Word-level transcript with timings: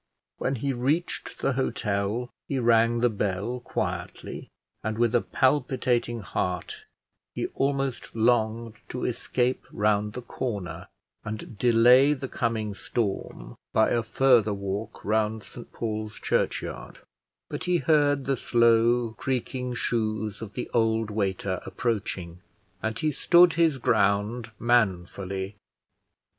When 0.39 0.55
he 0.55 0.73
reached 0.73 1.37
the 1.41 1.53
hotel 1.53 2.31
he 2.47 2.57
rang 2.57 3.01
the 3.01 3.07
bell 3.09 3.59
quietly, 3.59 4.49
and 4.83 4.97
with 4.97 5.13
a 5.13 5.21
palpitating 5.21 6.21
heart; 6.21 6.85
he 7.35 7.45
almost 7.53 8.15
longed 8.15 8.77
to 8.89 9.05
escape 9.05 9.63
round 9.71 10.13
the 10.13 10.23
corner, 10.23 10.87
and 11.23 11.55
delay 11.55 12.13
the 12.15 12.27
coming 12.27 12.73
storm 12.73 13.55
by 13.73 13.91
a 13.91 14.01
further 14.01 14.55
walk 14.55 15.05
round 15.05 15.43
St 15.43 15.71
Paul's 15.71 16.15
Churchyard, 16.19 16.97
but 17.47 17.65
he 17.65 17.77
heard 17.77 18.25
the 18.25 18.37
slow 18.37 19.13
creaking 19.19 19.75
shoes 19.75 20.41
of 20.41 20.53
the 20.53 20.67
old 20.73 21.11
waiter 21.11 21.61
approaching, 21.63 22.41
and 22.81 22.97
he 22.97 23.11
stood 23.11 23.53
his 23.53 23.77
ground 23.77 24.49
manfully. 24.57 25.57